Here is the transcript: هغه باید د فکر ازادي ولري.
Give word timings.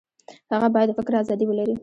هغه 0.53 0.67
باید 0.73 0.89
د 0.95 0.97
فکر 0.99 1.13
ازادي 1.21 1.45
ولري. 1.47 1.75